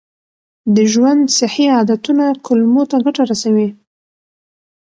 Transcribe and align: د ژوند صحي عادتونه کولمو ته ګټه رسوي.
د 0.75 0.77
ژوند 0.91 1.23
صحي 1.37 1.65
عادتونه 1.75 2.25
کولمو 2.45 2.83
ته 2.89 2.97
ګټه 3.05 3.23
رسوي. 3.31 3.67